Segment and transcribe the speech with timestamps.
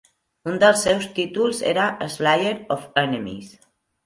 [0.51, 3.55] Un dels seus títols era "Slayer of Enemies".